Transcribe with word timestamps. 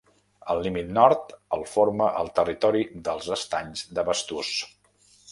El 0.51 0.59
límit 0.67 0.87
nord 0.97 1.33
el 1.57 1.65
forma 1.73 2.07
el 2.21 2.31
territori 2.39 2.81
dels 3.09 3.27
Estanys 3.35 3.83
de 3.99 4.07
Basturs. 4.09 4.55